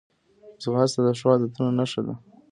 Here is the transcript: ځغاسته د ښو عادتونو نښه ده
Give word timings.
ځغاسته 0.63 0.99
د 1.05 1.09
ښو 1.17 1.27
عادتونو 1.33 1.71
نښه 1.79 2.01
ده 2.05 2.13